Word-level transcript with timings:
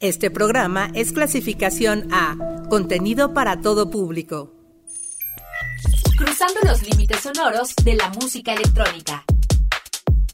Este 0.00 0.30
programa 0.30 0.90
es 0.94 1.12
clasificación 1.12 2.08
A, 2.10 2.34
contenido 2.70 3.34
para 3.34 3.60
todo 3.60 3.90
público. 3.90 4.54
Cruzando 6.16 6.54
los 6.64 6.88
límites 6.88 7.20
sonoros 7.20 7.74
de 7.84 7.96
la 7.96 8.08
música 8.08 8.54
electrónica. 8.54 9.24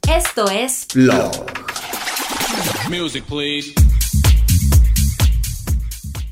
Esto 0.09 0.49
es 0.49 0.87
Blog. 0.95 1.33
Music, 2.89 3.25
please. 3.25 3.73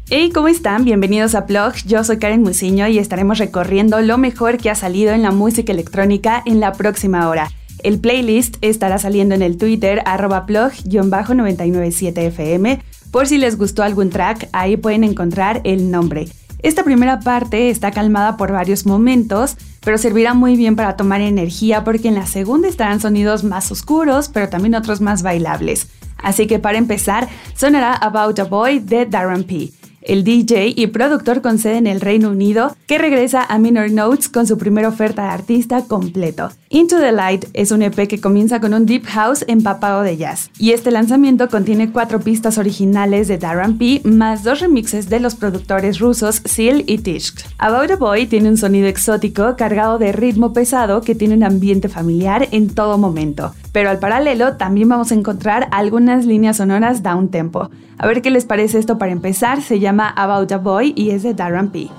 Hey, 0.09 0.31
¿cómo 0.33 0.47
están? 0.47 0.85
Bienvenidos 0.85 1.35
a 1.35 1.45
Plug. 1.45 1.73
Yo 1.85 2.05
soy 2.05 2.19
Karen 2.19 2.41
Musiño 2.41 2.87
y 2.87 2.99
estaremos 2.99 3.37
recorriendo 3.37 3.99
lo 3.99 4.17
mejor 4.17 4.57
que 4.57 4.69
ha 4.69 4.75
salido 4.75 5.11
en 5.11 5.23
la 5.23 5.31
música 5.31 5.73
electrónica 5.73 6.41
en 6.45 6.61
la 6.61 6.71
próxima 6.71 7.27
hora. 7.27 7.51
El 7.83 7.99
playlist 7.99 8.55
estará 8.61 8.97
saliendo 8.97 9.35
en 9.35 9.41
el 9.41 9.57
Twitter 9.57 10.01
arroba 10.05 10.45
plug-997fm 10.45 12.81
por 13.15 13.27
si 13.27 13.37
les 13.37 13.57
gustó 13.57 13.81
algún 13.81 14.09
track, 14.09 14.49
ahí 14.51 14.75
pueden 14.75 15.05
encontrar 15.05 15.61
el 15.63 15.89
nombre. 15.89 16.27
Esta 16.61 16.83
primera 16.83 17.21
parte 17.21 17.69
está 17.69 17.91
calmada 17.91 18.35
por 18.35 18.51
varios 18.51 18.85
momentos, 18.85 19.55
pero 19.85 19.97
servirá 19.97 20.33
muy 20.33 20.57
bien 20.57 20.75
para 20.75 20.97
tomar 20.97 21.21
energía 21.21 21.85
porque 21.85 22.09
en 22.09 22.15
la 22.15 22.27
segunda 22.27 22.67
estarán 22.67 22.99
sonidos 22.99 23.45
más 23.45 23.71
oscuros, 23.71 24.27
pero 24.27 24.49
también 24.49 24.75
otros 24.75 24.99
más 24.99 25.23
bailables. 25.23 25.87
Así 26.17 26.45
que 26.45 26.59
para 26.59 26.77
empezar, 26.77 27.29
sonará 27.55 27.93
About 27.93 28.37
a 28.37 28.43
Boy 28.43 28.79
de 28.79 29.05
Darren 29.05 29.45
P 29.45 29.71
el 30.05 30.23
DJ 30.23 30.73
y 30.75 30.87
productor 30.87 31.41
con 31.41 31.59
sede 31.59 31.77
en 31.77 31.87
el 31.87 32.01
Reino 32.01 32.29
Unido, 32.29 32.75
que 32.87 32.97
regresa 32.97 33.43
a 33.43 33.57
Minor 33.57 33.91
Notes 33.91 34.29
con 34.29 34.47
su 34.47 34.57
primera 34.57 34.87
oferta 34.87 35.23
de 35.23 35.29
artista 35.29 35.83
completo. 35.85 36.49
Into 36.69 36.99
the 36.99 37.11
Light 37.11 37.45
es 37.53 37.71
un 37.71 37.81
EP 37.81 38.07
que 38.07 38.21
comienza 38.21 38.59
con 38.59 38.73
un 38.73 38.85
deep 38.85 39.05
house 39.05 39.45
empapado 39.47 40.01
de 40.01 40.17
jazz, 40.17 40.49
y 40.57 40.71
este 40.71 40.91
lanzamiento 40.91 41.49
contiene 41.49 41.91
cuatro 41.91 42.19
pistas 42.19 42.57
originales 42.57 43.27
de 43.27 43.37
Darren 43.37 43.77
P, 43.77 44.01
más 44.03 44.43
dos 44.43 44.59
remixes 44.59 45.09
de 45.09 45.19
los 45.19 45.35
productores 45.35 45.99
rusos 45.99 46.41
Seal 46.45 46.83
y 46.87 46.99
Tishk. 46.99 47.45
About 47.57 47.91
a 47.91 47.95
Boy 47.95 48.27
tiene 48.27 48.49
un 48.49 48.57
sonido 48.57 48.87
exótico 48.87 49.55
cargado 49.57 49.97
de 49.97 50.11
ritmo 50.11 50.53
pesado 50.53 51.01
que 51.01 51.15
tiene 51.15 51.35
un 51.35 51.43
ambiente 51.43 51.89
familiar 51.89 52.47
en 52.51 52.69
todo 52.69 52.97
momento, 52.97 53.53
pero 53.75 53.89
al 53.89 53.99
paralelo 53.99 54.55
también 54.55 54.87
vamos 54.87 55.11
a 55.11 55.15
encontrar 55.15 55.67
algunas 55.71 56.25
líneas 56.25 56.55
sonoras 56.55 57.03
down 57.03 57.27
tempo. 57.27 57.69
A 57.97 58.07
ver 58.07 58.21
qué 58.21 58.31
les 58.31 58.45
parece 58.45 58.79
esto 58.79 58.97
para 58.97 59.11
empezar, 59.11 59.61
se 59.61 59.81
llama 59.81 60.13
About 60.15 60.49
a 60.53 60.57
Boy 60.59 60.93
y 60.95 61.09
es 61.09 61.23
de 61.23 61.33
Darren 61.33 61.67
P. 61.67 61.89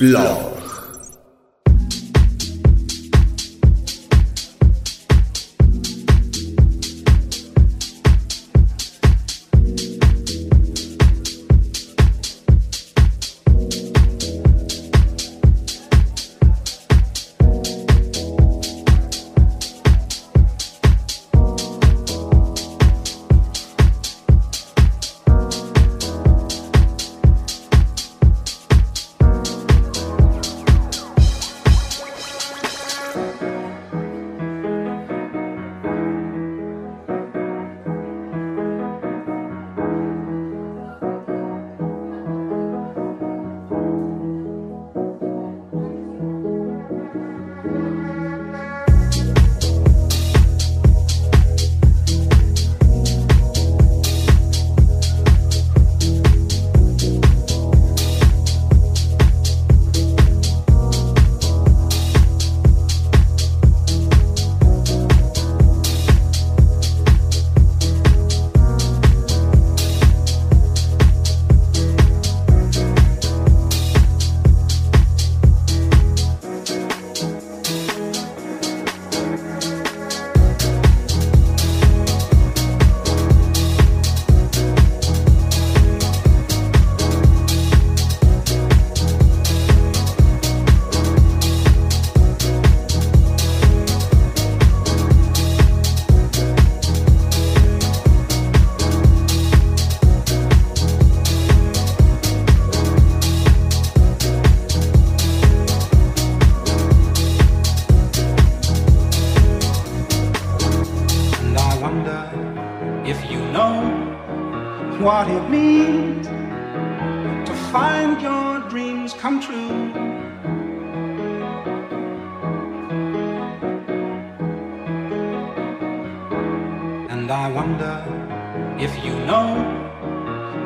Blog. 0.00 0.59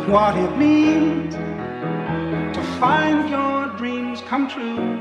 what 0.09 0.37
it 0.37 0.57
means 0.59 1.35
to 1.35 2.63
find 2.79 3.31
your 3.31 3.69
dreams 3.79 4.21
come 4.23 4.47
true. 4.47 4.94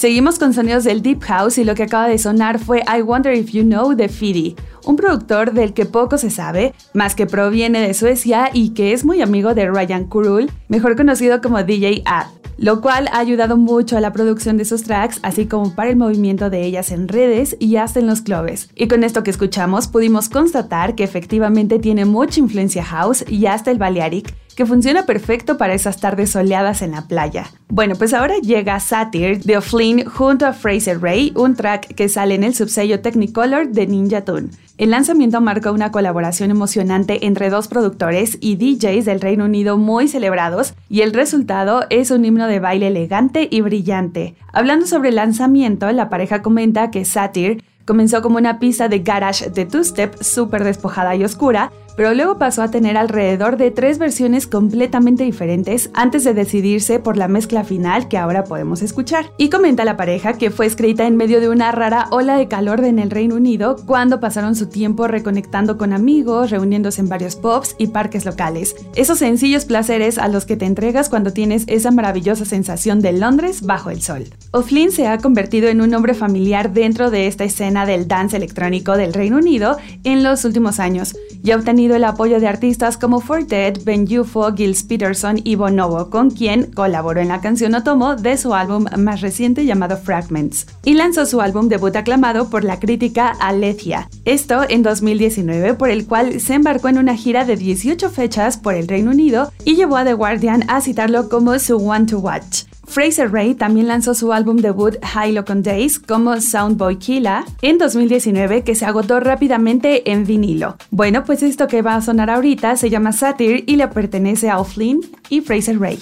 Seguimos 0.00 0.38
con 0.38 0.54
sonidos 0.54 0.84
del 0.84 1.02
Deep 1.02 1.20
House 1.24 1.58
y 1.58 1.64
lo 1.64 1.74
que 1.74 1.82
acaba 1.82 2.08
de 2.08 2.16
sonar 2.16 2.58
fue 2.58 2.82
I 2.90 3.02
Wonder 3.02 3.34
If 3.34 3.50
You 3.50 3.64
Know 3.64 3.94
de 3.94 4.08
Fidi, 4.08 4.56
un 4.86 4.96
productor 4.96 5.52
del 5.52 5.74
que 5.74 5.84
poco 5.84 6.16
se 6.16 6.30
sabe, 6.30 6.72
más 6.94 7.14
que 7.14 7.26
proviene 7.26 7.86
de 7.86 7.92
Suecia 7.92 8.48
y 8.50 8.70
que 8.70 8.94
es 8.94 9.04
muy 9.04 9.20
amigo 9.20 9.52
de 9.52 9.68
Ryan 9.68 10.06
Kurul, 10.06 10.50
mejor 10.68 10.96
conocido 10.96 11.42
como 11.42 11.62
DJ 11.62 12.00
Ad 12.06 12.28
lo 12.60 12.82
cual 12.82 13.08
ha 13.10 13.18
ayudado 13.18 13.56
mucho 13.56 13.96
a 13.96 14.02
la 14.02 14.12
producción 14.12 14.58
de 14.58 14.66
sus 14.66 14.82
tracks, 14.82 15.18
así 15.22 15.46
como 15.46 15.74
para 15.74 15.88
el 15.88 15.96
movimiento 15.96 16.50
de 16.50 16.62
ellas 16.62 16.92
en 16.92 17.08
redes 17.08 17.56
y 17.58 17.76
hasta 17.76 18.00
en 18.00 18.06
los 18.06 18.20
clubes. 18.20 18.68
Y 18.74 18.86
con 18.86 19.02
esto 19.02 19.22
que 19.22 19.30
escuchamos 19.30 19.88
pudimos 19.88 20.28
constatar 20.28 20.94
que 20.94 21.02
efectivamente 21.02 21.78
tiene 21.78 22.04
mucha 22.04 22.38
influencia 22.38 22.84
house 22.84 23.24
y 23.26 23.46
hasta 23.46 23.70
el 23.70 23.78
Balearic, 23.78 24.34
que 24.60 24.66
funciona 24.66 25.06
perfecto 25.06 25.56
para 25.56 25.72
esas 25.72 26.00
tardes 26.00 26.32
soleadas 26.32 26.82
en 26.82 26.90
la 26.90 27.08
playa. 27.08 27.46
Bueno, 27.68 27.94
pues 27.94 28.12
ahora 28.12 28.34
llega 28.42 28.78
Satyr 28.78 29.42
de 29.42 29.56
O'Flynn 29.56 30.04
junto 30.04 30.44
a 30.44 30.52
Fraser 30.52 31.00
Ray, 31.00 31.32
un 31.34 31.56
track 31.56 31.94
que 31.94 32.10
sale 32.10 32.34
en 32.34 32.44
el 32.44 32.54
subsello 32.54 33.00
Technicolor 33.00 33.68
de 33.68 33.86
Ninja 33.86 34.22
Tune. 34.26 34.50
El 34.76 34.90
lanzamiento 34.90 35.40
marca 35.40 35.72
una 35.72 35.90
colaboración 35.90 36.50
emocionante 36.50 37.24
entre 37.24 37.48
dos 37.48 37.68
productores 37.68 38.36
y 38.42 38.56
DJs 38.56 39.06
del 39.06 39.22
Reino 39.22 39.46
Unido 39.46 39.78
muy 39.78 40.08
celebrados 40.08 40.74
y 40.90 41.00
el 41.00 41.14
resultado 41.14 41.86
es 41.88 42.10
un 42.10 42.26
himno 42.26 42.46
de 42.46 42.60
baile 42.60 42.88
elegante 42.88 43.48
y 43.50 43.62
brillante. 43.62 44.34
Hablando 44.52 44.84
sobre 44.84 45.08
el 45.08 45.16
lanzamiento, 45.16 45.90
la 45.90 46.10
pareja 46.10 46.42
comenta 46.42 46.90
que 46.90 47.06
Satyr 47.06 47.64
comenzó 47.86 48.22
como 48.22 48.36
una 48.36 48.58
pista 48.58 48.88
de 48.88 48.98
garage 48.98 49.50
de 49.50 49.64
two-step 49.64 50.22
súper 50.22 50.64
despojada 50.64 51.16
y 51.16 51.24
oscura, 51.24 51.72
pero 51.96 52.14
luego 52.14 52.38
pasó 52.38 52.62
a 52.62 52.70
tener 52.70 52.96
alrededor 52.96 53.56
de 53.56 53.70
tres 53.70 53.98
versiones 53.98 54.46
completamente 54.46 55.24
diferentes 55.24 55.90
antes 55.94 56.24
de 56.24 56.34
decidirse 56.34 56.98
por 56.98 57.16
la 57.16 57.28
mezcla 57.28 57.64
final 57.64 58.08
que 58.08 58.18
ahora 58.18 58.44
podemos 58.44 58.82
escuchar. 58.82 59.32
Y 59.36 59.50
comenta 59.50 59.84
la 59.84 59.96
pareja 59.96 60.34
que 60.34 60.50
fue 60.50 60.66
escrita 60.66 61.06
en 61.06 61.16
medio 61.16 61.40
de 61.40 61.48
una 61.48 61.72
rara 61.72 62.08
ola 62.10 62.36
de 62.36 62.48
calor 62.48 62.84
en 62.84 62.98
el 62.98 63.10
Reino 63.10 63.36
Unido 63.36 63.76
cuando 63.86 64.20
pasaron 64.20 64.54
su 64.56 64.68
tiempo 64.68 65.06
reconectando 65.06 65.78
con 65.78 65.92
amigos, 65.92 66.50
reuniéndose 66.50 67.00
en 67.00 67.08
varios 67.08 67.36
pubs 67.36 67.74
y 67.78 67.88
parques 67.88 68.24
locales. 68.24 68.74
Esos 68.94 69.18
sencillos 69.18 69.64
placeres 69.64 70.18
a 70.18 70.28
los 70.28 70.46
que 70.46 70.56
te 70.56 70.66
entregas 70.66 71.08
cuando 71.08 71.32
tienes 71.32 71.64
esa 71.66 71.90
maravillosa 71.90 72.44
sensación 72.44 73.00
de 73.00 73.12
Londres 73.12 73.62
bajo 73.62 73.90
el 73.90 74.02
sol. 74.02 74.24
O'Flynn 74.52 74.90
se 74.90 75.06
ha 75.06 75.18
convertido 75.18 75.68
en 75.68 75.80
un 75.80 75.94
hombre 75.94 76.14
familiar 76.14 76.72
dentro 76.72 77.10
de 77.10 77.26
esta 77.26 77.44
escena 77.44 77.86
del 77.86 78.08
dance 78.08 78.36
electrónico 78.36 78.96
del 78.96 79.12
Reino 79.12 79.36
Unido 79.36 79.76
en 80.04 80.22
los 80.22 80.44
últimos 80.44 80.80
años 80.80 81.14
y 81.42 81.52
el 81.94 82.04
apoyo 82.04 82.40
de 82.40 82.48
artistas 82.48 82.96
como 82.96 83.20
Fortet, 83.20 83.84
Ben 83.84 84.06
UFO, 84.18 84.52
Gilles 84.54 84.82
Peterson 84.82 85.40
y 85.42 85.54
Bonobo, 85.54 86.10
con 86.10 86.30
quien 86.30 86.72
colaboró 86.72 87.20
en 87.20 87.28
la 87.28 87.40
canción 87.40 87.74
Otomo 87.74 88.16
de 88.16 88.36
su 88.36 88.54
álbum 88.54 88.86
más 88.98 89.20
reciente 89.20 89.64
llamado 89.64 89.96
Fragments, 89.96 90.66
y 90.84 90.94
lanzó 90.94 91.26
su 91.26 91.40
álbum 91.40 91.68
debut 91.68 91.96
aclamado 91.96 92.50
por 92.50 92.64
la 92.64 92.78
crítica 92.78 93.28
Aletheia, 93.40 94.08
esto 94.24 94.62
en 94.68 94.82
2019, 94.82 95.74
por 95.74 95.90
el 95.90 96.06
cual 96.06 96.40
se 96.40 96.54
embarcó 96.54 96.88
en 96.88 96.98
una 96.98 97.16
gira 97.16 97.44
de 97.44 97.56
18 97.56 98.10
fechas 98.10 98.56
por 98.56 98.74
el 98.74 98.88
Reino 98.88 99.10
Unido 99.10 99.52
y 99.64 99.76
llevó 99.76 99.96
a 99.96 100.04
The 100.04 100.14
Guardian 100.14 100.64
a 100.68 100.80
citarlo 100.80 101.28
como 101.28 101.58
su 101.58 101.76
One 101.76 102.06
to 102.06 102.18
Watch. 102.18 102.69
Fraser 102.90 103.32
Ray 103.32 103.54
también 103.54 103.86
lanzó 103.86 104.14
su 104.14 104.32
álbum 104.32 104.56
debut 104.56 104.96
High 105.02 105.32
Locon 105.32 105.62
Days 105.62 106.00
como 106.00 106.40
Soundboy 106.40 106.96
Killa 106.96 107.44
en 107.62 107.78
2019 107.78 108.64
que 108.64 108.74
se 108.74 108.84
agotó 108.84 109.20
rápidamente 109.20 110.10
en 110.10 110.26
vinilo. 110.26 110.76
Bueno, 110.90 111.22
pues 111.24 111.44
esto 111.44 111.68
que 111.68 111.82
va 111.82 111.94
a 111.94 112.02
sonar 112.02 112.30
ahorita 112.30 112.76
se 112.76 112.90
llama 112.90 113.12
Satyr 113.12 113.62
y 113.66 113.76
le 113.76 113.86
pertenece 113.86 114.50
a 114.50 114.58
O'Flynn 114.58 115.00
y 115.28 115.40
Fraser 115.40 115.78
Ray. 115.78 116.00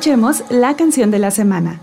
Escuchemos 0.00 0.42
la 0.48 0.76
canción 0.76 1.10
de 1.10 1.18
la 1.18 1.30
semana. 1.30 1.82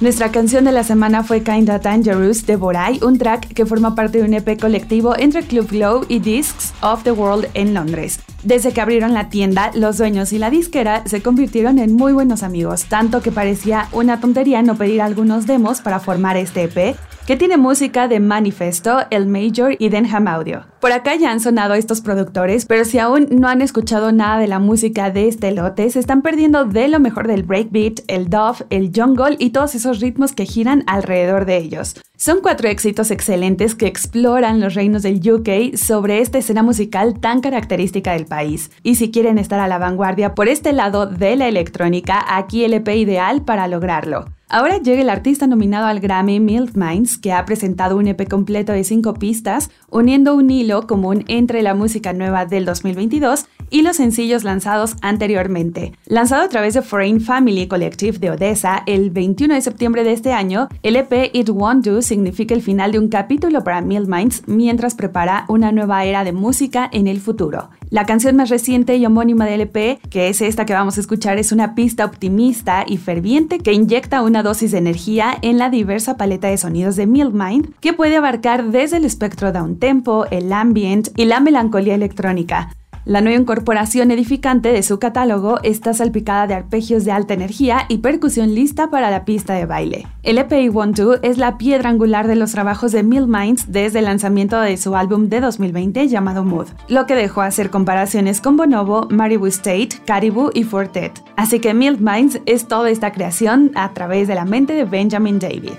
Nuestra 0.00 0.32
canción 0.32 0.64
de 0.64 0.72
la 0.72 0.82
semana 0.82 1.22
fue 1.24 1.42
Kinda 1.42 1.78
Dangerous 1.78 2.46
de 2.46 2.56
Borai, 2.56 3.00
un 3.02 3.18
track 3.18 3.52
que 3.52 3.66
forma 3.66 3.94
parte 3.94 4.16
de 4.16 4.24
un 4.24 4.32
EP 4.32 4.58
colectivo 4.58 5.14
entre 5.14 5.42
Club 5.42 5.68
Glow 5.68 6.06
y 6.08 6.20
Discs 6.20 6.72
of 6.80 7.02
the 7.02 7.12
World 7.12 7.48
en 7.52 7.74
Londres. 7.74 8.18
Desde 8.42 8.72
que 8.72 8.80
abrieron 8.80 9.12
la 9.12 9.28
tienda, 9.28 9.70
los 9.74 9.98
dueños 9.98 10.32
y 10.32 10.38
la 10.38 10.48
disquera 10.48 11.02
se 11.04 11.20
convirtieron 11.20 11.78
en 11.78 11.96
muy 11.96 12.14
buenos 12.14 12.42
amigos, 12.42 12.86
tanto 12.86 13.20
que 13.20 13.30
parecía 13.30 13.88
una 13.92 14.20
tontería 14.20 14.62
no 14.62 14.74
pedir 14.76 15.02
algunos 15.02 15.46
demos 15.46 15.82
para 15.82 16.00
formar 16.00 16.38
este 16.38 16.62
EP, 16.62 16.96
que 17.30 17.36
tiene 17.36 17.56
música 17.56 18.08
de 18.08 18.18
Manifesto, 18.18 19.06
El 19.10 19.28
Major 19.28 19.76
y 19.78 19.88
Denham 19.88 20.26
Audio. 20.26 20.66
Por 20.80 20.90
acá 20.90 21.14
ya 21.14 21.30
han 21.30 21.38
sonado 21.38 21.74
estos 21.74 22.00
productores, 22.00 22.66
pero 22.66 22.84
si 22.84 22.98
aún 22.98 23.28
no 23.30 23.46
han 23.46 23.62
escuchado 23.62 24.10
nada 24.10 24.40
de 24.40 24.48
la 24.48 24.58
música 24.58 25.12
de 25.12 25.28
este 25.28 25.52
lote, 25.52 25.88
se 25.90 26.00
están 26.00 26.22
perdiendo 26.22 26.64
de 26.64 26.88
lo 26.88 26.98
mejor 26.98 27.28
del 27.28 27.44
breakbeat, 27.44 28.00
el 28.08 28.30
dove, 28.30 28.66
el 28.70 28.90
jungle 28.92 29.36
y 29.38 29.50
todos 29.50 29.76
esos 29.76 30.00
ritmos 30.00 30.32
que 30.32 30.44
giran 30.44 30.82
alrededor 30.88 31.44
de 31.44 31.58
ellos. 31.58 31.94
Son 32.16 32.40
cuatro 32.40 32.68
éxitos 32.68 33.12
excelentes 33.12 33.76
que 33.76 33.86
exploran 33.86 34.58
los 34.58 34.74
reinos 34.74 35.04
del 35.04 35.20
UK 35.20 35.76
sobre 35.76 36.22
esta 36.22 36.38
escena 36.38 36.64
musical 36.64 37.20
tan 37.20 37.42
característica 37.42 38.12
del 38.14 38.26
país. 38.26 38.72
Y 38.82 38.96
si 38.96 39.12
quieren 39.12 39.38
estar 39.38 39.60
a 39.60 39.68
la 39.68 39.78
vanguardia 39.78 40.34
por 40.34 40.48
este 40.48 40.72
lado 40.72 41.06
de 41.06 41.36
la 41.36 41.46
electrónica, 41.46 42.24
aquí 42.26 42.64
el 42.64 42.74
EP 42.74 42.88
ideal 42.88 43.44
para 43.44 43.68
lograrlo. 43.68 44.24
Ahora 44.52 44.78
llega 44.78 45.00
el 45.00 45.10
artista 45.10 45.46
nominado 45.46 45.86
al 45.86 46.00
Grammy 46.00 46.40
Mild 46.40 46.72
Minds, 46.74 47.18
que 47.18 47.32
ha 47.32 47.44
presentado 47.44 47.96
un 47.96 48.08
EP 48.08 48.28
completo 48.28 48.72
de 48.72 48.82
cinco 48.82 49.14
pistas, 49.14 49.70
uniendo 49.90 50.34
un 50.34 50.50
hilo 50.50 50.88
común 50.88 51.22
entre 51.28 51.62
la 51.62 51.72
música 51.72 52.12
nueva 52.12 52.46
del 52.46 52.64
2022 52.64 53.46
y 53.70 53.82
los 53.82 53.98
sencillos 53.98 54.42
lanzados 54.42 54.96
anteriormente. 55.02 55.92
Lanzado 56.06 56.42
a 56.42 56.48
través 56.48 56.74
de 56.74 56.82
Foreign 56.82 57.20
Family 57.20 57.68
Collective 57.68 58.18
de 58.18 58.32
Odessa 58.32 58.82
el 58.86 59.10
21 59.10 59.54
de 59.54 59.60
septiembre 59.60 60.02
de 60.02 60.14
este 60.14 60.32
año, 60.32 60.68
el 60.82 60.96
EP 60.96 61.30
It 61.32 61.48
Won't 61.48 61.86
Do 61.86 62.02
significa 62.02 62.52
el 62.52 62.62
final 62.62 62.90
de 62.90 62.98
un 62.98 63.08
capítulo 63.08 63.62
para 63.62 63.82
Mild 63.82 64.08
Minds 64.08 64.42
mientras 64.48 64.96
prepara 64.96 65.44
una 65.46 65.70
nueva 65.70 66.04
era 66.04 66.24
de 66.24 66.32
música 66.32 66.90
en 66.92 67.06
el 67.06 67.20
futuro. 67.20 67.70
La 67.90 68.06
canción 68.06 68.36
más 68.36 68.50
reciente 68.50 68.96
y 68.96 69.04
homónima 69.04 69.46
del 69.46 69.62
EP, 69.62 69.98
que 70.10 70.28
es 70.28 70.42
esta 70.42 70.64
que 70.64 70.74
vamos 70.74 70.96
a 70.96 71.00
escuchar, 71.00 71.38
es 71.38 71.50
una 71.50 71.74
pista 71.74 72.04
optimista 72.04 72.84
y 72.86 72.98
ferviente 72.98 73.58
que 73.58 73.72
inyecta 73.72 74.22
una 74.22 74.44
dosis 74.44 74.70
de 74.70 74.78
energía 74.78 75.36
en 75.42 75.58
la 75.58 75.70
diversa 75.70 76.16
paleta 76.16 76.46
de 76.46 76.56
sonidos 76.56 76.94
de 76.94 77.08
Mild 77.08 77.34
Mind, 77.34 77.74
que 77.80 77.92
puede 77.92 78.16
abarcar 78.16 78.66
desde 78.66 78.98
el 78.98 79.04
espectro 79.04 79.50
downtempo, 79.50 80.26
el 80.30 80.52
ambient 80.52 81.08
y 81.16 81.24
la 81.24 81.40
melancolía 81.40 81.96
electrónica. 81.96 82.70
La 83.10 83.20
nueva 83.20 83.40
incorporación 83.40 84.12
edificante 84.12 84.70
de 84.70 84.84
su 84.84 85.00
catálogo 85.00 85.58
está 85.64 85.92
salpicada 85.92 86.46
de 86.46 86.54
arpegios 86.54 87.04
de 87.04 87.10
alta 87.10 87.34
energía 87.34 87.86
y 87.88 87.98
percusión 87.98 88.54
lista 88.54 88.88
para 88.88 89.10
la 89.10 89.24
pista 89.24 89.54
de 89.54 89.66
baile. 89.66 90.06
El 90.22 90.38
EP 90.38 90.72
Two 90.94 91.14
es 91.22 91.36
la 91.36 91.58
piedra 91.58 91.90
angular 91.90 92.28
de 92.28 92.36
los 92.36 92.52
trabajos 92.52 92.92
de 92.92 93.02
Mill 93.02 93.26
Minds 93.26 93.72
desde 93.72 93.98
el 93.98 94.04
lanzamiento 94.04 94.60
de 94.60 94.76
su 94.76 94.94
álbum 94.94 95.28
de 95.28 95.40
2020 95.40 96.06
llamado 96.06 96.44
Mood, 96.44 96.68
lo 96.86 97.06
que 97.06 97.16
dejó 97.16 97.40
hacer 97.40 97.68
comparaciones 97.70 98.40
con 98.40 98.56
Bonobo, 98.56 99.08
Maribu 99.10 99.46
State, 99.46 99.88
Caribou 100.06 100.52
y 100.54 100.62
Fortet. 100.62 101.20
Así 101.34 101.58
que 101.58 101.74
Mill 101.74 101.98
Minds 101.98 102.40
es 102.46 102.68
toda 102.68 102.90
esta 102.90 103.10
creación 103.10 103.72
a 103.74 103.92
través 103.92 104.28
de 104.28 104.36
la 104.36 104.44
mente 104.44 104.74
de 104.74 104.84
Benjamin 104.84 105.40
David. 105.40 105.72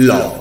Love. 0.00 0.39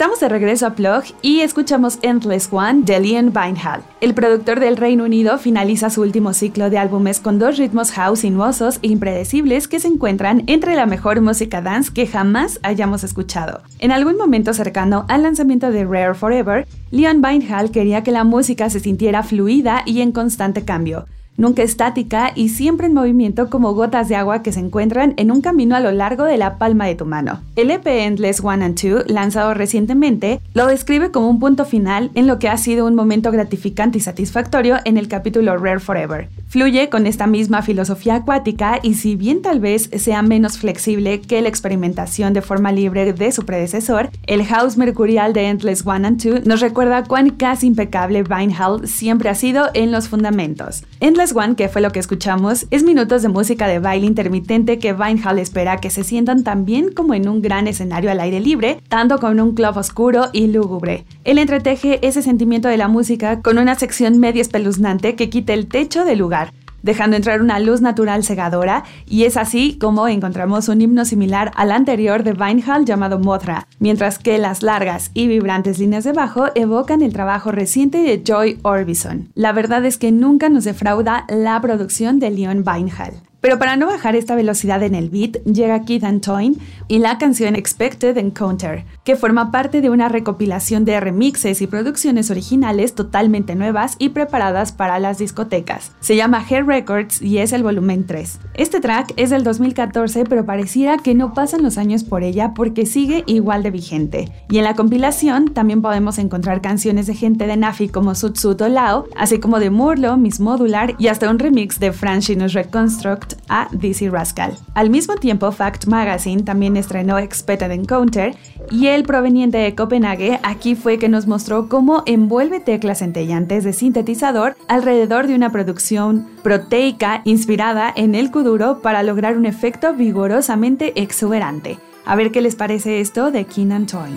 Estamos 0.00 0.20
de 0.20 0.30
regreso 0.30 0.66
a 0.66 0.70
Plug 0.70 1.04
y 1.20 1.40
escuchamos 1.40 1.98
Endless 2.00 2.48
One 2.50 2.84
de 2.84 2.98
Leon 3.00 3.34
Vinehall. 3.34 3.82
El 4.00 4.14
productor 4.14 4.58
del 4.58 4.78
Reino 4.78 5.04
Unido 5.04 5.36
finaliza 5.36 5.90
su 5.90 6.00
último 6.00 6.32
ciclo 6.32 6.70
de 6.70 6.78
álbumes 6.78 7.20
con 7.20 7.38
dos 7.38 7.58
ritmos 7.58 7.90
house 7.92 8.20
sinuosos 8.20 8.78
e 8.80 8.86
impredecibles 8.86 9.68
que 9.68 9.78
se 9.78 9.88
encuentran 9.88 10.44
entre 10.46 10.74
la 10.74 10.86
mejor 10.86 11.20
música 11.20 11.60
dance 11.60 11.92
que 11.92 12.06
jamás 12.06 12.58
hayamos 12.62 13.04
escuchado. 13.04 13.60
En 13.78 13.92
algún 13.92 14.16
momento 14.16 14.54
cercano 14.54 15.04
al 15.08 15.22
lanzamiento 15.22 15.70
de 15.70 15.84
Rare 15.84 16.14
Forever, 16.14 16.66
Leon 16.90 17.20
Vinehall 17.20 17.70
quería 17.70 18.02
que 18.02 18.10
la 18.10 18.24
música 18.24 18.70
se 18.70 18.80
sintiera 18.80 19.22
fluida 19.22 19.82
y 19.84 20.00
en 20.00 20.12
constante 20.12 20.64
cambio 20.64 21.04
nunca 21.40 21.62
estática 21.62 22.32
y 22.34 22.50
siempre 22.50 22.86
en 22.86 22.94
movimiento 22.94 23.50
como 23.50 23.74
gotas 23.74 24.08
de 24.08 24.14
agua 24.14 24.42
que 24.42 24.52
se 24.52 24.60
encuentran 24.60 25.14
en 25.16 25.30
un 25.30 25.40
camino 25.40 25.74
a 25.74 25.80
lo 25.80 25.90
largo 25.90 26.24
de 26.24 26.36
la 26.36 26.58
palma 26.58 26.86
de 26.86 26.94
tu 26.94 27.06
mano. 27.06 27.40
El 27.56 27.70
EP 27.70 27.86
Endless 27.86 28.40
One 28.44 28.64
and 28.64 28.80
Two, 28.80 29.04
lanzado 29.06 29.54
recientemente, 29.54 30.40
lo 30.54 30.66
describe 30.66 31.10
como 31.10 31.28
un 31.28 31.40
punto 31.40 31.64
final 31.64 32.10
en 32.14 32.26
lo 32.26 32.38
que 32.38 32.48
ha 32.48 32.56
sido 32.58 32.86
un 32.86 32.94
momento 32.94 33.32
gratificante 33.32 33.98
y 33.98 34.02
satisfactorio 34.02 34.76
en 34.84 34.98
el 34.98 35.08
capítulo 35.08 35.56
Rare 35.56 35.80
Forever. 35.80 36.28
Fluye 36.48 36.88
con 36.90 37.06
esta 37.06 37.26
misma 37.26 37.62
filosofía 37.62 38.16
acuática 38.16 38.80
y 38.82 38.94
si 38.94 39.16
bien 39.16 39.40
tal 39.40 39.60
vez 39.60 39.88
sea 39.96 40.22
menos 40.22 40.58
flexible 40.58 41.20
que 41.20 41.40
la 41.40 41.48
experimentación 41.48 42.34
de 42.34 42.42
forma 42.42 42.72
libre 42.72 43.12
de 43.12 43.32
su 43.32 43.46
predecesor, 43.46 44.10
el 44.26 44.44
house 44.44 44.76
mercurial 44.76 45.32
de 45.32 45.48
Endless 45.48 45.86
One 45.86 46.06
and 46.06 46.22
Two 46.22 46.40
nos 46.44 46.60
recuerda 46.60 47.04
cuán 47.04 47.30
casi 47.30 47.66
impecable 47.66 48.24
Vinehall 48.24 48.86
siempre 48.86 49.30
ha 49.30 49.34
sido 49.34 49.70
en 49.74 49.90
los 49.90 50.08
fundamentos. 50.08 50.84
Endless 51.00 51.29
Que 51.30 51.68
fue 51.68 51.80
lo 51.80 51.92
que 51.92 52.00
escuchamos, 52.00 52.66
es 52.72 52.82
minutos 52.82 53.22
de 53.22 53.28
música 53.28 53.68
de 53.68 53.78
baile 53.78 54.04
intermitente 54.04 54.80
que 54.80 54.92
Vinehall 54.92 55.38
espera 55.38 55.76
que 55.76 55.88
se 55.88 56.02
sientan 56.02 56.42
tan 56.42 56.64
bien 56.64 56.92
como 56.92 57.14
en 57.14 57.28
un 57.28 57.40
gran 57.40 57.68
escenario 57.68 58.10
al 58.10 58.18
aire 58.18 58.40
libre, 58.40 58.78
tanto 58.88 59.18
con 59.18 59.38
un 59.38 59.54
club 59.54 59.76
oscuro 59.76 60.30
y 60.32 60.48
lúgubre. 60.48 61.04
Él 61.22 61.38
entreteje 61.38 62.04
ese 62.04 62.22
sentimiento 62.22 62.66
de 62.66 62.76
la 62.76 62.88
música 62.88 63.42
con 63.42 63.58
una 63.58 63.76
sección 63.76 64.18
media 64.18 64.42
espeluznante 64.42 65.14
que 65.14 65.30
quita 65.30 65.54
el 65.54 65.68
techo 65.68 66.04
del 66.04 66.18
lugar, 66.18 66.52
dejando 66.82 67.16
entrar 67.16 67.42
una 67.42 67.58
luz 67.60 67.80
natural 67.80 68.24
cegadora, 68.24 68.84
y 69.06 69.24
es 69.24 69.36
así 69.36 69.78
como 69.80 70.08
encontramos 70.08 70.68
un 70.68 70.80
himno 70.80 71.04
similar 71.04 71.52
al 71.56 71.72
anterior 71.72 72.22
de 72.22 72.32
Vinehall 72.32 72.84
llamado 72.84 73.18
Mothra, 73.18 73.66
mientras 73.78 74.18
que 74.18 74.38
las 74.38 74.62
largas 74.62 75.10
y 75.14 75.26
vibrantes 75.26 75.78
líneas 75.78 76.04
de 76.04 76.12
bajo 76.12 76.46
evocan 76.54 77.02
el 77.02 77.12
trabajo 77.12 77.52
reciente 77.52 77.98
de 77.98 78.22
Joy 78.24 78.58
Orbison. 78.62 79.28
La 79.34 79.52
verdad 79.52 79.84
es 79.84 79.98
que 79.98 80.12
nunca 80.12 80.48
nos 80.48 80.64
defrauda 80.64 81.24
la 81.28 81.60
producción 81.60 82.18
de 82.18 82.30
Leon 82.30 82.64
Vinehall. 82.64 83.29
Pero 83.40 83.58
para 83.58 83.76
no 83.76 83.86
bajar 83.86 84.16
esta 84.16 84.34
velocidad 84.34 84.82
en 84.82 84.94
el 84.94 85.08
beat, 85.08 85.42
llega 85.44 85.84
Keith 85.84 86.04
Antoine 86.04 86.56
y 86.88 86.98
la 86.98 87.18
canción 87.18 87.56
Expected 87.56 88.18
Encounter, 88.18 88.84
que 89.04 89.16
forma 89.16 89.50
parte 89.50 89.80
de 89.80 89.90
una 89.90 90.08
recopilación 90.08 90.84
de 90.84 91.00
remixes 91.00 91.62
y 91.62 91.66
producciones 91.66 92.30
originales 92.30 92.94
totalmente 92.94 93.54
nuevas 93.54 93.96
y 93.98 94.10
preparadas 94.10 94.72
para 94.72 94.98
las 94.98 95.18
discotecas. 95.18 95.92
Se 96.00 96.16
llama 96.16 96.44
Hair 96.48 96.66
Records 96.66 97.22
y 97.22 97.38
es 97.38 97.52
el 97.52 97.62
volumen 97.62 98.06
3. 98.06 98.40
Este 98.54 98.80
track 98.80 99.14
es 99.16 99.30
del 99.30 99.44
2014, 99.44 100.24
pero 100.24 100.44
pareciera 100.44 100.98
que 100.98 101.14
no 101.14 101.32
pasan 101.32 101.62
los 101.62 101.78
años 101.78 102.04
por 102.04 102.22
ella 102.22 102.52
porque 102.54 102.84
sigue 102.84 103.24
igual 103.26 103.62
de 103.62 103.70
vigente. 103.70 104.32
Y 104.50 104.58
en 104.58 104.64
la 104.64 104.74
compilación 104.74 105.54
también 105.54 105.80
podemos 105.80 106.18
encontrar 106.18 106.60
canciones 106.60 107.06
de 107.06 107.14
gente 107.14 107.46
de 107.46 107.56
Nafi 107.56 107.88
como 107.88 108.14
Sutsut 108.14 108.60
o 108.60 108.68
Lao, 108.68 109.06
así 109.16 109.38
como 109.38 109.60
de 109.60 109.70
Murlo, 109.70 110.16
Miss 110.16 110.40
Modular 110.40 110.94
y 110.98 111.08
hasta 111.08 111.30
un 111.30 111.38
remix 111.38 111.80
de 111.80 111.92
Francinus 111.92 112.52
Reconstruct 112.52 113.29
a 113.48 113.68
Dizzy 113.72 114.08
Rascal. 114.08 114.56
Al 114.74 114.90
mismo 114.90 115.16
tiempo, 115.16 115.50
Fact 115.52 115.86
Magazine 115.86 116.42
también 116.42 116.76
estrenó 116.76 117.18
Expected 117.18 117.70
Encounter 117.70 118.34
y 118.70 118.86
el 118.86 119.04
proveniente 119.04 119.58
de 119.58 119.74
Copenhague 119.74 120.38
aquí 120.42 120.74
fue 120.74 120.98
que 120.98 121.08
nos 121.08 121.26
mostró 121.26 121.68
cómo 121.68 122.02
envuelve 122.06 122.60
teclas 122.60 122.98
centellantes 122.98 123.64
de 123.64 123.72
sintetizador 123.72 124.56
alrededor 124.68 125.26
de 125.26 125.34
una 125.34 125.50
producción 125.50 126.28
proteica 126.42 127.22
inspirada 127.24 127.92
en 127.94 128.14
el 128.14 128.30
kuduro 128.30 128.80
para 128.82 129.02
lograr 129.02 129.36
un 129.36 129.46
efecto 129.46 129.94
vigorosamente 129.94 131.00
exuberante. 131.00 131.78
A 132.04 132.16
ver 132.16 132.32
qué 132.32 132.40
les 132.40 132.56
parece 132.56 133.00
esto 133.00 133.30
de 133.30 133.44
Keenan 133.44 133.86
Toyn. 133.86 134.16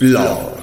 老。 0.00 0.57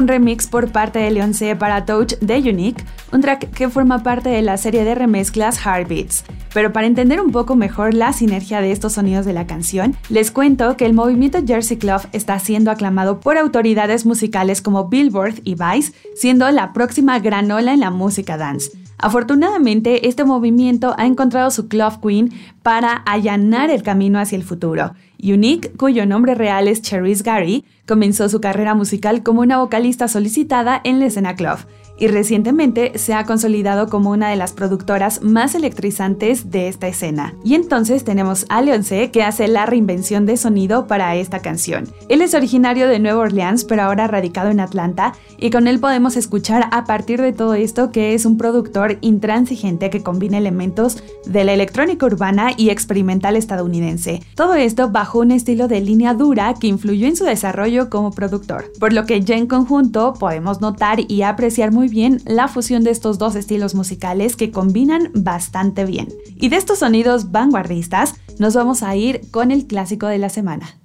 Un 0.00 0.08
remix 0.08 0.46
por 0.46 0.72
parte 0.72 0.98
de 0.98 1.10
Leonce 1.10 1.54
para 1.56 1.84
Touch 1.84 2.14
de 2.20 2.38
Unique, 2.38 2.82
un 3.12 3.20
track 3.20 3.50
que 3.50 3.68
forma 3.68 4.02
parte 4.02 4.30
de 4.30 4.40
la 4.40 4.56
serie 4.56 4.82
de 4.82 4.94
remezclas 4.94 5.58
Heartbeats. 5.58 6.24
Pero 6.54 6.72
para 6.72 6.86
entender 6.86 7.20
un 7.20 7.32
poco 7.32 7.54
mejor 7.54 7.92
la 7.92 8.14
sinergia 8.14 8.62
de 8.62 8.72
estos 8.72 8.94
sonidos 8.94 9.26
de 9.26 9.34
la 9.34 9.46
canción, 9.46 9.94
les 10.08 10.30
cuento 10.30 10.76
que 10.78 10.86
el 10.86 10.94
movimiento 10.94 11.38
Jersey 11.46 11.76
Club 11.76 12.00
está 12.12 12.38
siendo 12.38 12.70
aclamado 12.70 13.20
por 13.20 13.36
autoridades 13.36 14.06
musicales 14.06 14.62
como 14.62 14.88
Billboard 14.88 15.42
y 15.44 15.54
Vice, 15.54 15.92
siendo 16.16 16.50
la 16.50 16.72
próxima 16.72 17.18
granola 17.18 17.74
en 17.74 17.80
la 17.80 17.90
música 17.90 18.38
dance. 18.38 18.70
Afortunadamente, 18.96 20.08
este 20.08 20.24
movimiento 20.24 20.94
ha 20.98 21.06
encontrado 21.06 21.50
su 21.50 21.68
Club 21.68 22.00
Queen 22.02 22.32
para 22.62 22.92
allanar 22.92 23.70
el 23.70 23.82
camino 23.82 24.18
hacia 24.18 24.36
el 24.36 24.44
futuro. 24.44 24.92
Unique, 25.22 25.72
cuyo 25.76 26.06
nombre 26.06 26.34
real 26.34 26.68
es 26.68 26.82
Cherise 26.82 27.22
Gary, 27.22 27.64
comenzó 27.86 28.28
su 28.28 28.40
carrera 28.40 28.74
musical 28.74 29.22
como 29.22 29.40
una 29.42 29.58
vocalista 29.58 30.08
solicitada 30.08 30.80
en 30.84 30.98
la 30.98 31.06
escena 31.06 31.34
club 31.34 31.58
y 32.00 32.08
recientemente 32.08 32.98
se 32.98 33.14
ha 33.14 33.24
consolidado 33.26 33.88
como 33.88 34.10
una 34.10 34.30
de 34.30 34.36
las 34.36 34.52
productoras 34.52 35.22
más 35.22 35.54
electrizantes 35.54 36.50
de 36.50 36.66
esta 36.66 36.88
escena. 36.88 37.34
Y 37.44 37.54
entonces 37.54 38.02
tenemos 38.02 38.46
a 38.48 38.62
Leonce 38.62 39.12
que 39.12 39.22
hace 39.22 39.46
la 39.46 39.66
reinvención 39.66 40.26
de 40.26 40.36
sonido 40.36 40.88
para 40.88 41.14
esta 41.14 41.40
canción. 41.40 41.86
Él 42.08 42.22
es 42.22 42.34
originario 42.34 42.88
de 42.88 42.98
Nueva 42.98 43.20
Orleans 43.20 43.64
pero 43.64 43.82
ahora 43.82 44.06
radicado 44.06 44.50
en 44.50 44.60
Atlanta 44.60 45.12
y 45.38 45.50
con 45.50 45.68
él 45.68 45.78
podemos 45.78 46.16
escuchar 46.16 46.68
a 46.72 46.84
partir 46.84 47.20
de 47.20 47.32
todo 47.32 47.54
esto 47.54 47.92
que 47.92 48.14
es 48.14 48.24
un 48.24 48.38
productor 48.38 48.98
intransigente 49.02 49.90
que 49.90 50.02
combina 50.02 50.38
elementos 50.38 51.02
de 51.26 51.44
la 51.44 51.52
electrónica 51.52 52.06
urbana 52.06 52.52
y 52.56 52.70
experimental 52.70 53.36
estadounidense. 53.36 54.22
Todo 54.34 54.54
esto 54.54 54.88
bajo 54.88 55.18
un 55.18 55.32
estilo 55.32 55.68
de 55.68 55.80
línea 55.82 56.14
dura 56.14 56.54
que 56.58 56.66
influyó 56.66 57.06
en 57.06 57.16
su 57.16 57.24
desarrollo 57.24 57.90
como 57.90 58.10
productor, 58.10 58.72
por 58.78 58.94
lo 58.94 59.04
que 59.04 59.20
ya 59.20 59.36
en 59.36 59.46
conjunto 59.46 60.14
podemos 60.14 60.62
notar 60.62 61.00
y 61.06 61.22
apreciar 61.22 61.72
muy 61.72 61.89
bien 61.90 62.22
la 62.24 62.48
fusión 62.48 62.84
de 62.84 62.90
estos 62.90 63.18
dos 63.18 63.36
estilos 63.36 63.74
musicales 63.74 64.36
que 64.36 64.50
combinan 64.50 65.10
bastante 65.14 65.84
bien. 65.84 66.08
Y 66.36 66.48
de 66.48 66.56
estos 66.56 66.78
sonidos 66.78 67.30
vanguardistas 67.30 68.14
nos 68.38 68.54
vamos 68.54 68.82
a 68.82 68.96
ir 68.96 69.20
con 69.30 69.50
el 69.50 69.66
clásico 69.66 70.06
de 70.06 70.18
la 70.18 70.30
semana. 70.30 70.78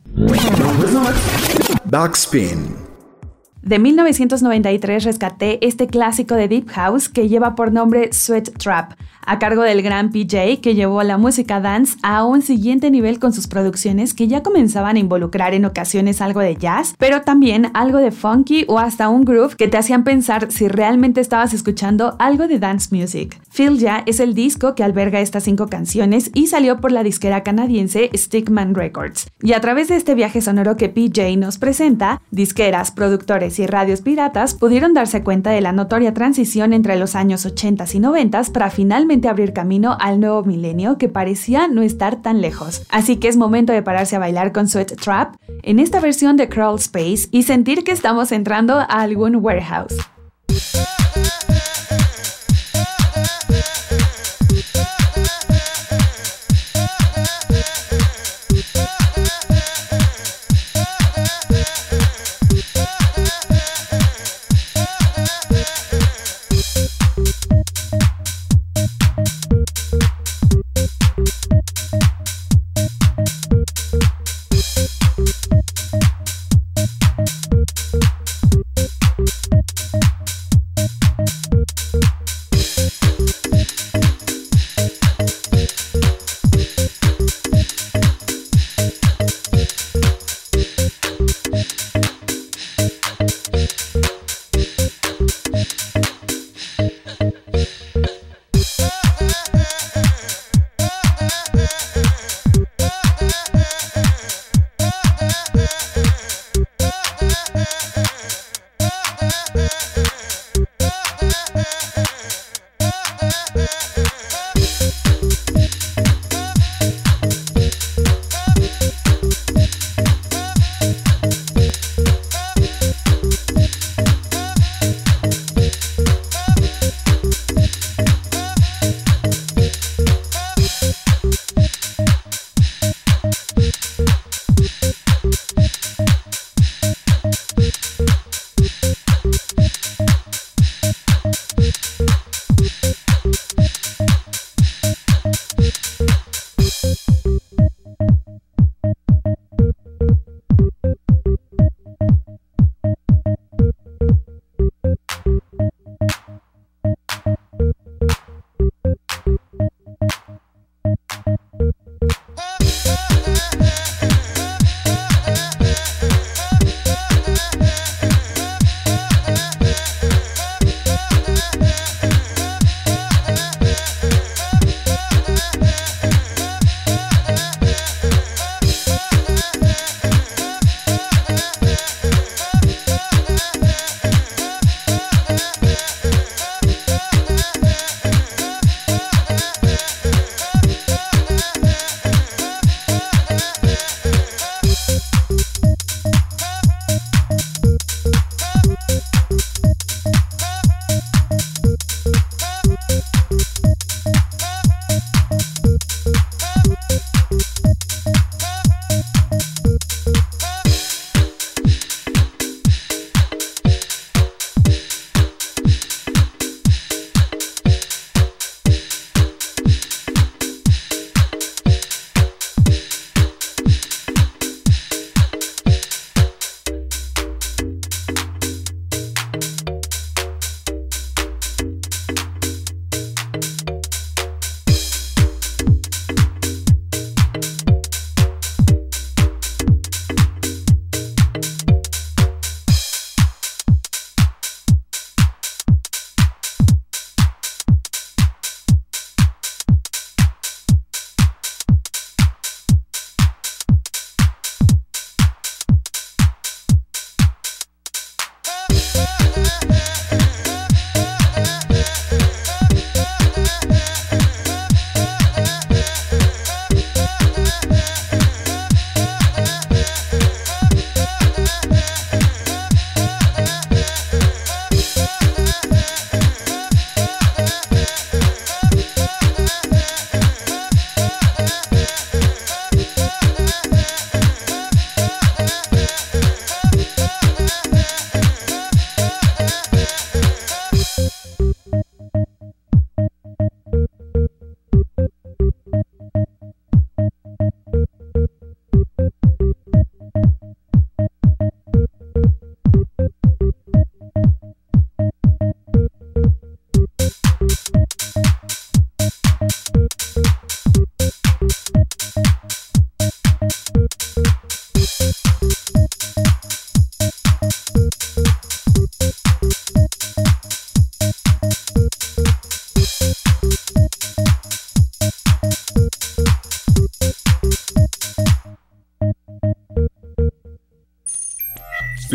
Backspin. 1.86 2.86
De 3.62 3.80
1993 3.80 5.04
rescaté 5.06 5.66
este 5.66 5.88
clásico 5.88 6.36
de 6.36 6.48
Deep 6.48 6.70
House 6.70 7.10
que 7.10 7.28
lleva 7.28 7.56
por 7.56 7.72
nombre 7.72 8.14
Sweat 8.14 8.52
Trap, 8.60 8.94
a 9.26 9.40
cargo 9.40 9.64
del 9.64 9.82
gran 9.82 10.12
PJ 10.12 10.60
que 10.62 10.76
llevó 10.76 11.02
la 11.04 11.18
música 11.18 11.60
dance 11.60 11.98
a 12.04 12.26
un 12.26 12.42
siguiente 12.42 12.92
nivel 12.92 13.20
con 13.20 13.34
sus 13.34 13.48
producciones 13.48 14.14
que 14.14 14.28
ya 14.28 14.44
comenzaban 14.44 14.98
a 14.98 15.00
involucrar 15.00 15.54
en 15.54 15.66
ocasiones 15.66 16.22
algo 16.22 16.42
de 16.42 16.56
jazz, 16.56 16.96
pero 16.98 17.22
también 17.22 17.72
algo 17.74 18.00
de 18.00 18.12
funky 18.12 18.66
o 18.68 18.80
hasta 18.80 19.10
un 19.10 19.26
groove 19.26 19.56
que 19.56 19.68
te 19.68 19.78
hacían 19.78 20.04
pensar 20.04 20.52
si 20.52 20.68
realmente 20.68 21.22
estabas 21.22 21.54
escuchando 21.54 22.16
algo 22.20 22.48
de 22.48 22.60
dance 22.60 22.96
music. 22.96 23.40
Feel 23.50 23.78
Ya 23.78 24.04
es 24.06 24.20
el 24.20 24.34
disco 24.34 24.76
que 24.76 24.84
alberga 24.84 25.22
estas 25.22 25.44
cinco 25.44 25.68
canciones 25.68 26.32
y 26.34 26.48
salió 26.48 26.82
por 26.82 26.92
la 26.92 27.04
disquera 27.04 27.44
canadiense 27.44 28.10
Stickman 28.14 28.76
Records. 28.76 29.28
Y 29.42 29.54
a 29.54 29.62
través 29.62 29.88
de 29.88 29.96
este 29.96 30.16
viaje 30.16 30.42
sonoro 30.42 30.78
que 30.78 30.90
PJ 30.90 31.38
nos 31.38 31.58
presenta, 31.58 32.22
disqueras, 32.32 32.92
productores 32.92 33.60
y 33.60 33.68
radios 33.68 34.02
piratas 34.02 34.54
pudieron 34.54 34.94
darse 34.94 35.24
cuenta 35.24 35.52
de 35.52 35.62
la 35.62 35.72
notoria 35.72 36.14
transición 36.14 36.74
entre 36.74 36.98
los 36.98 37.16
años 37.16 37.46
80 37.46 37.86
y 37.94 38.00
90 38.00 38.36
para 38.52 38.70
finalmente 38.70 39.15
abrir 39.24 39.54
camino 39.54 39.98
al 40.00 40.20
nuevo 40.20 40.44
milenio 40.44 40.98
que 40.98 41.10
parecía 41.10 41.68
no 41.68 41.82
estar 41.82 42.22
tan 42.22 42.42
lejos. 42.42 42.84
Así 42.90 43.18
que 43.18 43.28
es 43.28 43.38
momento 43.38 43.74
de 43.74 43.82
pararse 43.82 44.16
a 44.16 44.20
bailar 44.20 44.52
con 44.52 44.68
Sweat 44.68 44.96
Trap 44.96 45.36
en 45.64 45.80
esta 45.80 46.00
versión 46.00 46.38
de 46.38 46.50
Crawl 46.50 46.80
Space 46.80 47.28
y 47.32 47.44
sentir 47.44 47.84
que 47.84 47.92
estamos 47.92 48.32
entrando 48.32 48.76
a 48.80 48.84
algún 48.84 49.38
warehouse. 49.38 49.96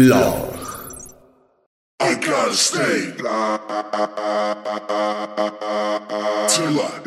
Blog. 0.01 0.57
I 2.01 2.15
gotta 2.15 2.55
stay 2.55 3.13
till 6.49 6.81
I 6.81 7.01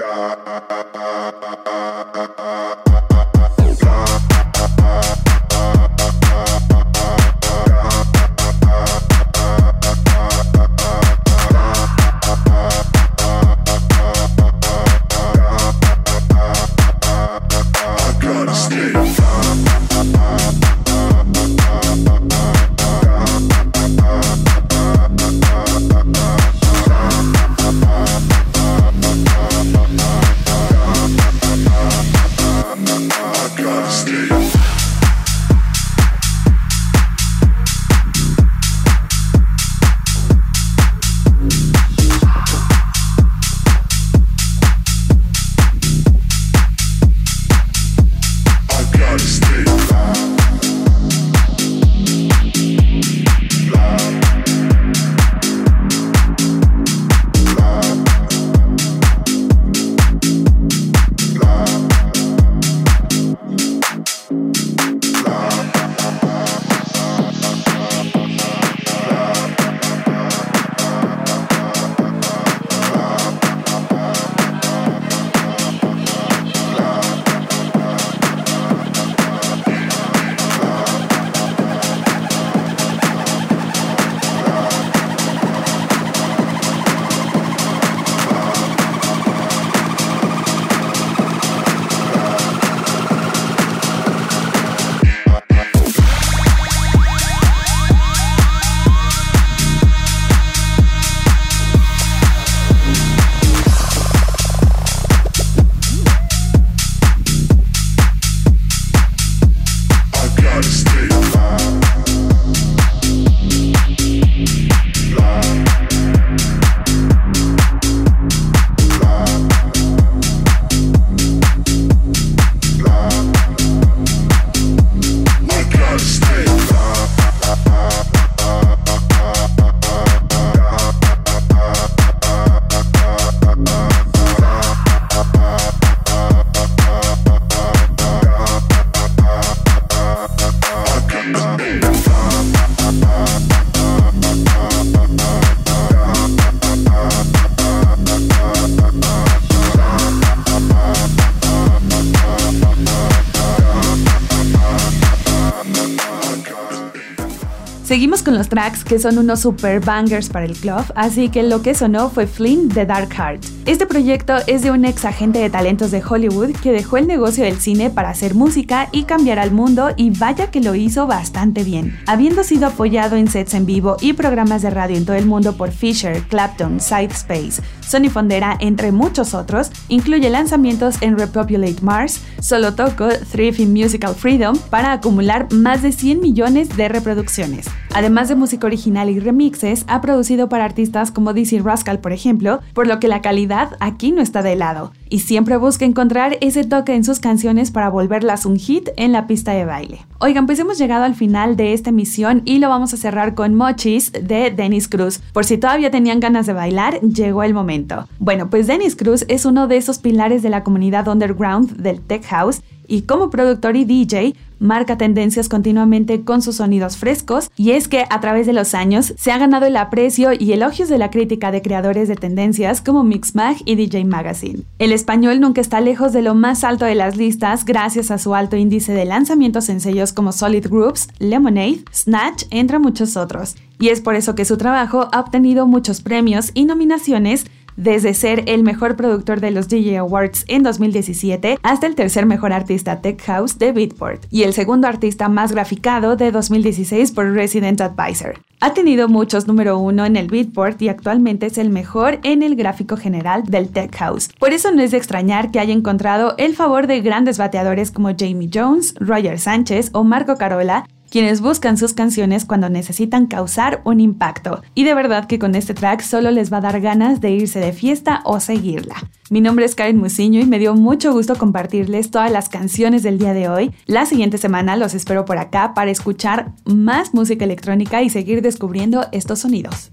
Seguimos 157.94 158.24
con 158.24 158.34
los 158.34 158.50
tracks 158.50 158.84
que 158.84 158.98
son 158.98 159.20
unos 159.20 159.42
super 159.42 159.80
bangers 159.80 160.28
para 160.28 160.46
el 160.46 160.54
club, 160.54 160.84
así 160.96 161.30
que 161.30 161.44
lo 161.44 161.62
que 161.62 161.76
sonó 161.76 162.10
fue 162.10 162.26
Flynn 162.26 162.68
de 162.70 162.88
Dark 162.88 163.14
Heart. 163.14 163.46
Este 163.68 163.86
proyecto 163.86 164.34
es 164.48 164.64
de 164.64 164.72
un 164.72 164.84
ex 164.84 165.06
agente 165.06 165.38
de 165.38 165.52
talentos 165.52 165.92
de 165.92 166.04
Hollywood 166.04 166.54
que 166.64 166.72
dejó 166.72 166.98
el 166.98 167.06
negocio 167.06 167.44
del 167.44 167.62
cine 167.62 167.92
para 167.92 168.10
hacer 168.10 168.34
música 168.34 168.90
y 168.92 169.04
cambiar 169.04 169.38
al 169.38 169.52
mundo 169.52 169.92
y 169.96 170.10
vaya 170.10 170.50
que 170.50 170.60
lo 170.60 170.74
hizo 170.74 171.06
bastante 171.06 171.64
bien. 171.64 171.96
Habiendo 172.08 172.44
sido 172.44 172.66
apoyado 172.66 173.16
en 173.16 173.28
sets 173.28 173.54
en 173.54 173.68
vivo 173.68 173.96
y 174.02 174.14
programas 174.14 174.64
de 174.64 174.72
radio 174.72 174.98
en 174.98 175.06
todo 175.06 175.16
el 175.16 175.28
mundo 175.28 175.56
por 175.56 175.70
Fisher, 175.70 176.24
Clapton, 176.24 176.80
Sidespace, 176.80 177.62
Sony 177.88 178.10
Fondera, 178.10 178.58
entre 178.60 178.92
muchos 178.92 179.36
otros, 179.36 179.70
incluye 179.88 180.32
lanzamientos 180.32 180.96
en 181.02 181.16
Repopulate 181.16 181.84
Mars, 181.84 182.22
solo 182.42 182.74
tocó 182.74 183.10
Thrift 183.32 183.60
in 183.60 183.72
Musical 183.72 184.16
Freedom 184.16 184.58
para 184.72 184.94
acumular 184.94 185.54
más 185.54 185.84
de 185.84 185.92
100 185.92 186.22
millones 186.22 186.76
de 186.76 186.90
reproducciones. 186.90 187.68
Además 187.96 188.28
de 188.28 188.34
música 188.34 188.66
original 188.66 189.12
y 189.12 189.20
remixes, 189.20 189.86
ha 189.88 190.02
producido 190.02 190.50
para 190.50 190.66
artistas 190.66 191.12
como 191.12 191.32
Dizzy 191.32 191.60
Rascal, 191.60 192.00
por 192.00 192.12
ejemplo, 192.12 192.60
por 192.74 192.88
lo 192.88 193.00
que 193.00 193.08
la 193.08 193.22
calidad 193.22 193.78
aquí 193.80 194.12
no 194.12 194.24
está 194.24 194.42
de 194.42 194.56
lado, 194.56 194.94
y 195.10 195.20
siempre 195.20 195.58
busca 195.58 195.86
encontrar 195.86 196.38
ese 196.42 196.64
toque 196.64 196.96
en 196.96 197.04
sus 197.04 197.20
canciones 197.20 197.70
para 197.70 197.90
volverlas 197.90 198.48
un 198.48 198.58
hit 198.58 198.90
en 198.98 199.12
la 199.12 199.28
pista 199.28 199.52
de 199.52 199.66
baile. 199.66 200.08
Oigan, 200.20 200.48
pues 200.48 200.58
hemos 200.58 200.80
llegado 200.80 201.04
al 201.04 201.14
final 201.14 201.56
de 201.56 201.74
esta 201.74 201.92
emisión 201.92 202.42
y 202.46 202.58
lo 202.58 202.68
vamos 202.70 202.96
a 202.96 202.98
cerrar 202.98 203.36
con 203.36 203.54
Mochis 203.54 204.12
de 204.12 204.50
Dennis 204.50 204.88
Cruz. 204.88 205.20
Por 205.32 205.46
si 205.46 205.60
todavía 205.60 205.92
tenían 205.92 206.20
ganas 206.20 206.48
de 206.48 206.54
bailar, 206.54 207.00
llegó 207.02 207.44
el 207.44 207.54
momento. 207.54 208.08
Bueno, 208.18 208.50
pues 208.50 208.66
Dennis 208.66 208.96
Cruz 208.96 209.24
es 209.28 209.46
uno 209.46 209.68
de 209.68 209.78
esos 209.78 210.00
pilares 210.00 210.42
de 210.42 210.50
la 210.50 210.64
comunidad 210.64 211.08
underground 211.08 211.78
del 211.78 212.02
Tech 212.02 212.26
House 212.26 212.64
y 212.88 213.04
como 213.04 213.30
productor 213.30 213.76
y 213.76 213.86
DJ 213.86 214.36
marca 214.64 214.98
tendencias 214.98 215.50
continuamente 215.50 216.24
con 216.24 216.42
sus 216.42 216.56
sonidos 216.56 216.96
frescos 216.96 217.52
y 217.58 217.72
es 217.72 217.88
que 217.90 218.06
a 218.10 218.22
través 218.22 218.48
de 218.48 218.54
los 218.54 218.74
años 218.74 219.14
se 219.18 219.32
ha 219.32 219.38
ganado 219.38 219.66
el 219.66 219.76
aprecio 219.76 220.32
y 220.38 220.54
elogios 220.54 220.88
de 220.88 220.98
la 220.98 221.12
crítica 221.12 221.52
de 221.52 221.62
creadores 221.62 222.08
de 222.08 222.16
tendencias 222.16 222.82
como 222.82 223.04
Mixmag 223.04 223.58
y 223.66 223.76
DJ 223.76 224.06
Magazine. 224.06 224.64
El 224.80 224.94
español 224.94 225.42
nunca 225.42 225.60
está 225.60 225.82
lejos 225.82 226.14
de 226.14 226.22
lo 226.22 226.34
más 226.34 226.64
alto 226.64 226.86
de 226.86 226.96
las 226.96 227.18
listas 227.18 227.66
gracias 227.66 228.10
a 228.10 228.18
su 228.18 228.36
alto 228.36 228.56
índice 228.56 228.94
de 228.94 229.06
lanzamientos 229.06 229.68
en 229.68 229.82
sellos 229.82 230.14
como 230.14 230.32
Solid 230.32 230.68
Groups, 230.70 231.10
Lemonade, 231.20 231.84
Snatch, 231.94 232.46
entre 232.50 232.80
muchos 232.80 233.18
otros. 233.18 233.56
Y 233.80 233.90
es 233.90 234.00
por 234.00 234.16
eso 234.16 234.34
que 234.34 234.46
su 234.46 234.56
trabajo 234.56 235.10
ha 235.12 235.20
obtenido 235.20 235.68
muchos 235.68 236.02
premios 236.02 236.52
y 236.54 236.64
nominaciones 236.64 237.46
desde 237.78 238.14
ser 238.14 238.44
el 238.48 238.64
mejor 238.64 238.96
productor 238.96 239.40
de 239.40 239.52
los 239.52 239.68
DJ 239.68 239.98
Awards 239.98 240.46
en 240.48 240.64
2017 240.64 241.58
hasta 241.64 241.88
el 241.88 241.96
tercer 241.96 242.26
mejor 242.26 242.54
artista 242.54 243.02
tech 243.02 243.22
house 243.24 243.58
de 243.58 243.72
Beatport 243.72 244.26
y 244.30 244.44
el 244.44 244.54
segundo 244.54 244.88
artista 244.88 245.30
más 245.30 245.52
graficado 245.52 246.16
de 246.16 246.32
2016 246.32 247.12
por 247.12 247.32
Resident 247.32 247.82
Advisor. 247.82 248.40
Ha 248.60 248.74
tenido 248.74 249.10
muchos 249.10 249.46
número 249.46 249.78
uno 249.78 250.06
en 250.06 250.16
el 250.16 250.28
Beatport 250.28 250.82
y 250.82 250.88
actualmente 250.88 251.48
es 251.48 251.58
el 251.58 251.70
mejor 251.70 252.20
en 252.24 252.44
el 252.44 252.56
gráfico 252.56 252.96
general 252.96 253.44
del 253.44 253.68
Tech 253.68 253.94
House. 253.98 254.30
Por 254.40 254.54
eso 254.54 254.72
no 254.72 254.82
es 254.82 254.92
de 254.92 254.98
extrañar 254.98 255.52
que 255.52 255.60
haya 255.60 255.74
encontrado 255.74 256.36
el 256.38 256.56
favor 256.56 256.88
de 256.88 257.02
grandes 257.02 257.38
bateadores 257.38 257.92
como 257.92 258.16
Jamie 258.18 258.50
Jones, 258.54 258.96
Roger 259.00 259.38
Sánchez 259.38 259.90
o 259.92 260.06
Marco 260.06 260.38
Carola, 260.38 260.86
quienes 261.14 261.42
buscan 261.42 261.78
sus 261.78 261.94
canciones 261.94 262.44
cuando 262.44 262.70
necesitan 262.70 263.28
causar 263.28 263.84
un 263.86 264.00
impacto. 264.00 264.64
Y 264.74 264.84
de 264.84 264.96
verdad 264.96 265.28
que 265.28 265.38
con 265.38 265.54
este 265.54 265.76
track 265.76 266.02
solo 266.02 266.32
les 266.32 266.52
va 266.52 266.58
a 266.58 266.62
dar 266.62 266.82
ganas 266.82 267.22
de 267.22 267.30
irse 267.30 267.60
de 267.60 267.72
fiesta 267.72 268.22
o 268.26 268.40
seguirla. 268.40 268.96
Mi 269.30 269.40
nombre 269.40 269.64
es 269.66 269.76
Karen 269.76 270.00
Musiño 270.00 270.40
y 270.40 270.48
me 270.48 270.58
dio 270.58 270.74
mucho 270.74 271.14
gusto 271.14 271.36
compartirles 271.36 272.10
todas 272.10 272.32
las 272.32 272.50
canciones 272.50 273.04
del 273.04 273.20
día 273.20 273.36
de 273.36 273.48
hoy. 273.48 273.72
La 273.86 274.08
siguiente 274.08 274.40
semana 274.40 274.76
los 274.76 274.96
espero 274.96 275.24
por 275.24 275.38
acá 275.38 275.76
para 275.76 275.92
escuchar 275.92 276.52
más 276.66 277.14
música 277.14 277.46
electrónica 277.46 278.02
y 278.02 278.10
seguir 278.10 278.42
descubriendo 278.42 279.06
estos 279.12 279.38
sonidos. 279.38 279.92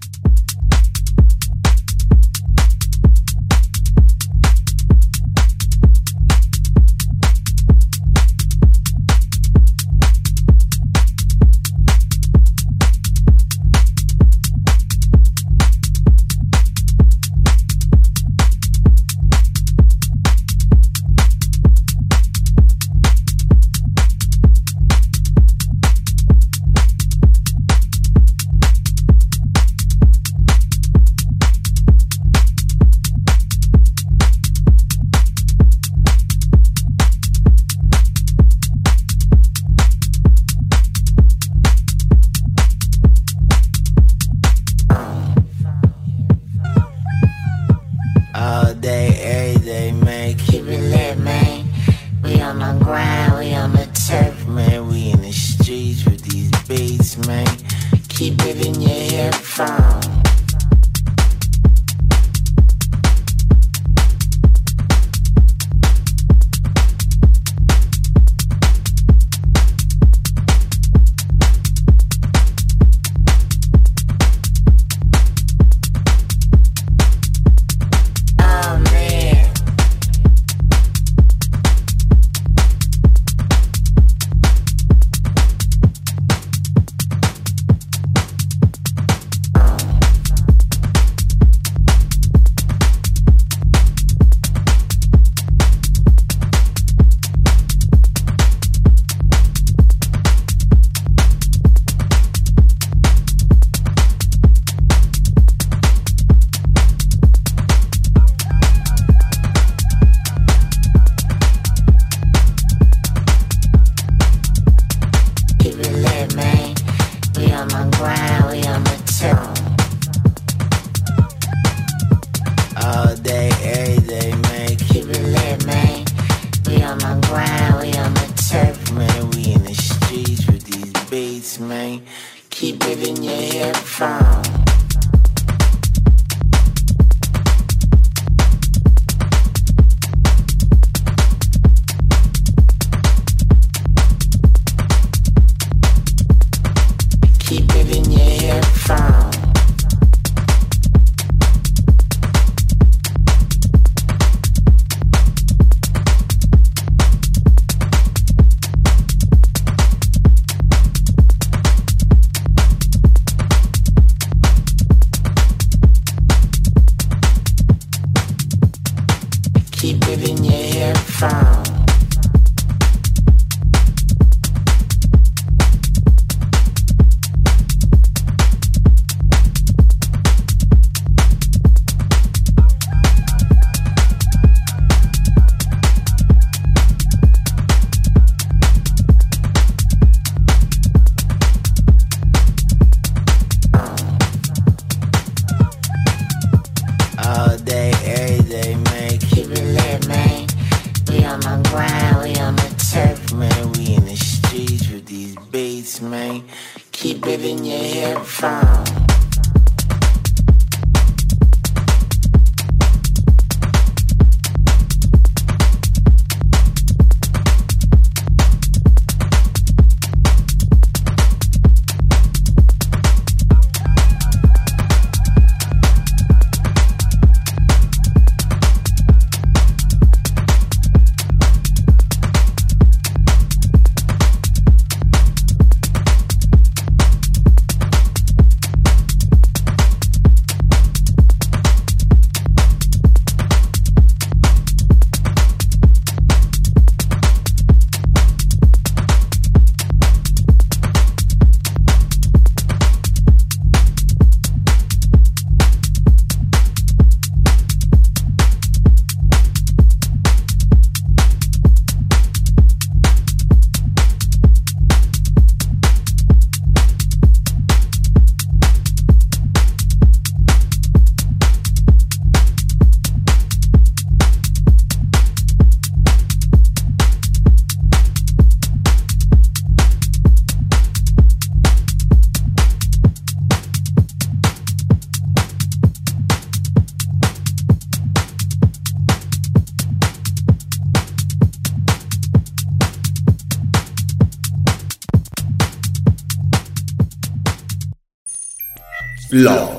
老 299.40 299.69